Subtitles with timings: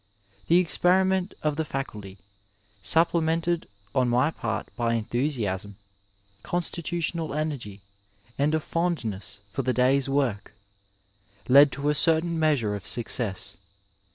[0.47, 2.17] The experiment of the Faculty,
[2.81, 5.75] supplemented on my part by enthusiasm,
[6.41, 7.81] constitutional energy,
[8.35, 10.55] and a fond ness for the day's work,
[11.47, 13.57] led to a certain measure of success.